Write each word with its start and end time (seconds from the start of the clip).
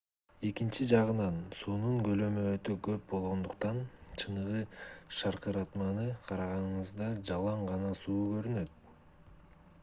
экинчи 0.49 0.85
жагынан 0.91 1.35
суунун 1.57 1.99
көлөмү 2.07 2.45
өтө 2.53 2.77
көп 2.87 3.03
болгондуктан 3.11 3.77
чыныгы 4.23 4.63
шаркыратманы 5.19 6.07
караганыңызда 6.31 7.13
жалаң 7.33 7.63
гана 7.71 7.93
суу 8.03 8.19
көрүнөт 8.35 8.77